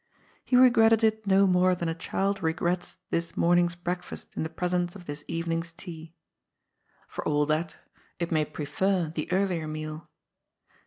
[0.43, 4.95] He regretted it no more than a child regrets this morning's breakfast in the presence
[4.95, 6.15] of this evening's tea.
[7.07, 7.77] For all that,
[8.17, 10.09] it may prefer the earlier meal.